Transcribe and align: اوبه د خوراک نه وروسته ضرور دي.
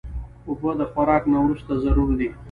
اوبه 0.47 0.71
د 0.79 0.81
خوراک 0.91 1.23
نه 1.31 1.37
وروسته 1.43 1.71
ضرور 1.83 2.09
دي. 2.19 2.29